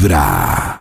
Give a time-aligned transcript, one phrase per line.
[0.00, 0.80] Vibra.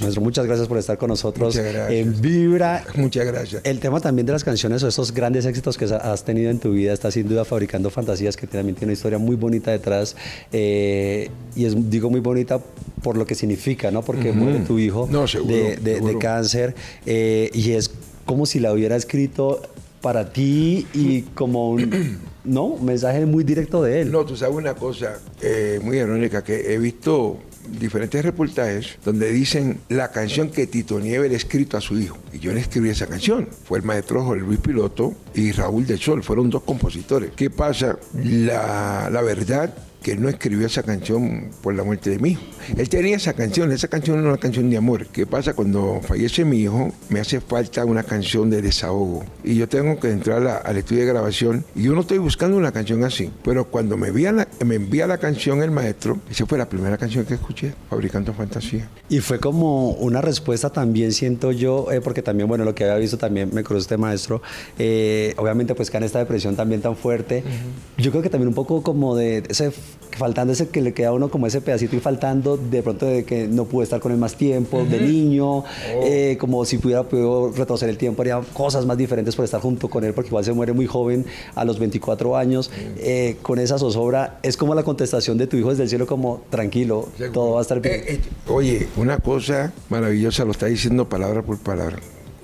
[0.00, 1.92] Maestro, muchas gracias por estar con nosotros Muchas gracias.
[2.00, 2.84] en Vibra.
[2.96, 3.62] Muchas gracias.
[3.64, 6.72] El tema también de las canciones o esos grandes éxitos que has tenido en tu
[6.72, 10.16] vida está sin duda fabricando fantasías que también tiene una historia muy bonita detrás
[10.52, 12.58] eh, y es digo muy bonita
[13.00, 14.02] por lo que significa, ¿no?
[14.02, 16.18] Porque muere tu hijo No, seguro, de, de- de seguro.
[16.18, 16.74] cáncer
[17.06, 17.92] eh, y es
[18.24, 19.62] como si la hubiera escrito
[20.00, 24.10] para ti y como un no un mensaje muy directo de él.
[24.10, 27.38] No, tú sabes una cosa eh, muy irónica, que he visto
[27.78, 32.18] diferentes reportajes donde dicen la canción que Tito Nieves le escrito a su hijo.
[32.32, 33.48] Y yo le escribí esa canción.
[33.64, 36.22] Fue el maestro Jorge Luis Piloto y Raúl del Sol.
[36.22, 37.32] Fueron dos compositores.
[37.36, 37.98] ¿Qué pasa?
[38.22, 39.74] La, la verdad
[40.06, 42.42] que él no escribió esa canción por la muerte de mi hijo.
[42.76, 45.08] Él tenía esa canción, esa canción era una canción de amor.
[45.08, 45.52] ¿Qué pasa?
[45.52, 49.24] Cuando fallece mi hijo, me hace falta una canción de desahogo.
[49.42, 52.56] Y yo tengo que entrar a- al estudio de grabación y yo no estoy buscando
[52.56, 53.32] una canción así.
[53.42, 56.96] Pero cuando me envía la, me envía la canción el maestro, esa fue la primera
[56.96, 58.88] canción que escuché, Fabricando Fantasía.
[59.08, 62.96] Y fue como una respuesta también, siento yo, eh, porque también, bueno, lo que había
[62.98, 64.40] visto también me cruzó este maestro,
[64.78, 67.42] eh, obviamente pues que en esta depresión también tan fuerte,
[67.98, 69.72] yo creo que también un poco como de ese,
[70.16, 73.24] faltando ese que le queda a uno como ese pedacito y faltando de pronto de
[73.24, 77.52] que no pude estar con él más tiempo, de niño, eh, como si pudiera podido
[77.52, 80.52] retroceder el tiempo, haría cosas más diferentes por estar junto con él, porque igual se
[80.52, 85.38] muere muy joven, a los 24 años, eh, con esa zozobra, es como la contestación
[85.38, 88.02] de tu hijo desde el cielo como, tranquilo, todo va a estar bien.
[88.06, 91.98] Eh, oye, una cosa maravillosa, lo está diciendo palabra por palabra.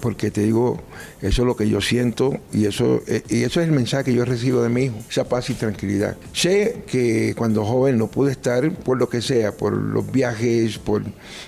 [0.00, 0.80] Porque te digo,
[1.22, 4.14] eso es lo que yo siento y eso, eh, y eso es el mensaje que
[4.14, 6.16] yo recibo de mi hijo, esa paz y tranquilidad.
[6.32, 11.02] Sé que cuando joven no pude estar por lo que sea, por los viajes, por,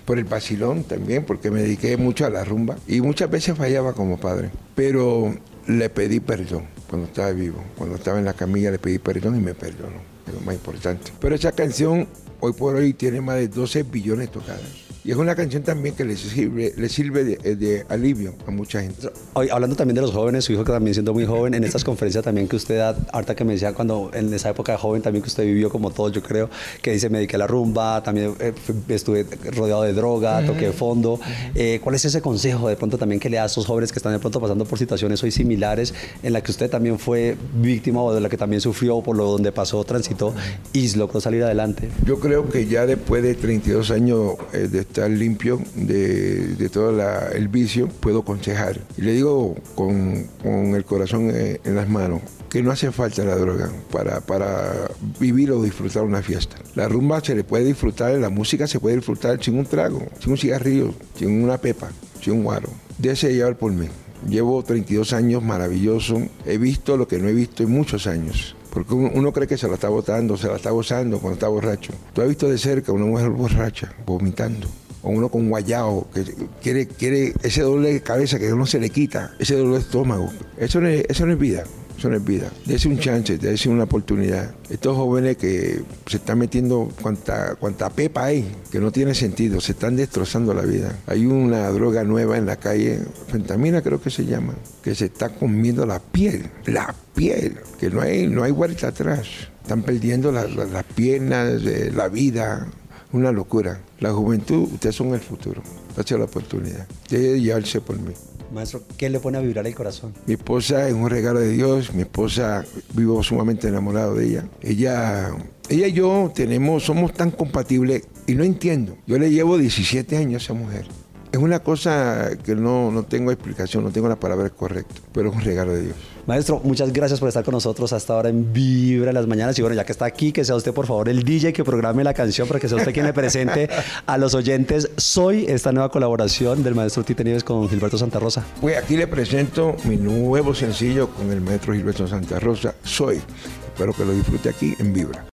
[0.05, 3.92] por el vacilón también, porque me dediqué mucho a la rumba y muchas veces fallaba
[3.92, 4.50] como padre.
[4.75, 5.34] Pero
[5.66, 9.41] le pedí perdón cuando estaba vivo, cuando estaba en la camilla le pedí perdón y
[9.41, 11.12] me perdonó, es lo más importante.
[11.20, 12.08] Pero esa canción
[12.41, 14.85] hoy por hoy tiene más de 12 billones tocadas.
[15.06, 18.80] Y es una canción también que le sirve, le sirve de, de alivio a mucha
[18.80, 19.08] gente.
[19.34, 21.84] Hoy, hablando también de los jóvenes, su hijo que también siendo muy joven, en estas
[21.84, 25.03] conferencias también que usted da, ahorita que me decía cuando en esa época de joven
[25.03, 26.50] también que usted vivió como todos, yo creo,
[26.82, 28.53] que dice me dediqué a la rumba, también eh,
[28.88, 31.20] estuve rodeado de droga, toqué fondo.
[31.54, 34.00] Eh, ¿Cuál es ese consejo de pronto también que le da a esos jóvenes que
[34.00, 35.94] están de pronto pasando por situaciones hoy similares
[36.25, 39.31] en la que usted también fue víctima o de la que también sufrió por lo
[39.31, 40.34] donde pasó, transitó
[40.72, 41.91] y logró salir adelante?
[42.04, 46.90] Yo creo que ya después de 32 años eh, de estar limpio de, de todo
[46.92, 48.80] la- el vicio, puedo aconsejar.
[48.96, 53.24] Y le digo con, con el corazón eh, en las manos que no hace falta
[53.24, 54.88] la droga para, para
[55.20, 56.56] vivir o disfrutar una fiesta.
[56.76, 60.32] La rumba se le puede disfrutar, la música se puede disfrutar sin un trago, sin
[60.32, 61.88] un cigarrillo, sin una pepa,
[62.22, 62.70] sin un guaro.
[62.98, 63.88] Déjese llevar por mí.
[64.26, 66.22] Llevo 32 años maravilloso.
[66.46, 68.56] He visto lo que no he visto en muchos años.
[68.72, 71.92] Porque uno cree que se la está botando, se la está gozando cuando está borracho.
[72.14, 74.68] Tú has visto de cerca una mujer borracha, vomitando.
[75.06, 76.25] O uno con guayao, que
[76.61, 80.33] quiere, quiere ese dolor de cabeza que no se le quita, ese dolor de estómago.
[80.59, 81.62] Eso no es, eso no es vida.
[81.97, 82.50] Eso no es vida.
[82.67, 84.50] Dese un chance, dese una oportunidad.
[84.69, 89.72] Estos jóvenes que se están metiendo cuanta, cuanta pepa hay, que no tiene sentido, se
[89.72, 90.94] están destrozando la vida.
[91.06, 94.53] Hay una droga nueva en la calle, fentamina creo que se llama,
[94.83, 99.27] que se está comiendo la piel, la piel, que no hay, no hay vuelta atrás.
[99.62, 102.67] Están perdiendo la- la- las piernas, eh, la vida,
[103.16, 103.81] una locura.
[104.00, 105.62] La juventud, ustedes son el futuro.
[105.97, 106.87] Dase la oportunidad.
[107.09, 108.12] Debe llevarse por mí.
[108.53, 110.15] Maestro, ¿qué le pone a vibrar el corazón?
[110.27, 114.49] Mi esposa es un regalo de Dios, mi esposa vivo sumamente enamorado de ella.
[114.62, 115.31] Ella,
[115.69, 118.97] ella y yo tenemos, somos tan compatibles y no entiendo.
[119.06, 120.87] Yo le llevo 17 años a esa mujer.
[121.36, 125.36] Es una cosa que no, no tengo explicación, no tengo las palabras correctas, pero es
[125.36, 125.97] un regalo de Dios.
[126.26, 129.58] Maestro, muchas gracias por estar con nosotros hasta ahora en Vibra en las mañanas.
[129.58, 132.04] Y bueno, ya que está aquí, que sea usted por favor el DJ que programe
[132.04, 133.69] la canción para que sea usted quien le presente
[134.06, 138.42] a los oyentes Soy, esta nueva colaboración del maestro Tite Nieves con Gilberto Santa Rosa.
[138.62, 143.20] Pues aquí le presento mi nuevo sencillo con el maestro Gilberto Santa Rosa, Soy.
[143.66, 145.22] Espero que lo disfrute aquí en Vibra.